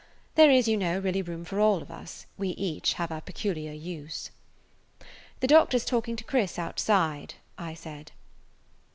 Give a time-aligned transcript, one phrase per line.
[0.33, 3.71] There is, you know, really room for all of us; we each have our peculiar
[3.71, 4.31] use.
[5.41, 8.11] "The doctor 's talking to Chris outside," I said.